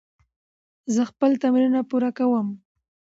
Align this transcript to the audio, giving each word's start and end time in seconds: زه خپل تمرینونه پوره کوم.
زه 0.93 1.01
خپل 1.11 1.31
تمرینونه 1.43 1.81
پوره 1.89 2.09
کوم. 2.17 2.47